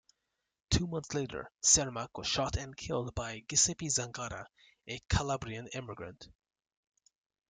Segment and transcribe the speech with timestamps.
[0.71, 4.47] Two months later, Cermak was shot and killed by Giuseppe Zangara,
[4.87, 6.27] a Calabrian immigrant.